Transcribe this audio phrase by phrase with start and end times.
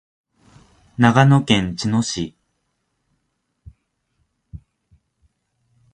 [0.97, 2.35] 長野県茅野市